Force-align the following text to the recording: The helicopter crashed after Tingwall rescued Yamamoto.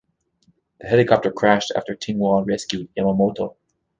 The 0.79 0.87
helicopter 0.87 1.31
crashed 1.31 1.73
after 1.75 1.93
Tingwall 1.95 2.43
rescued 2.43 2.89
Yamamoto. 2.97 3.55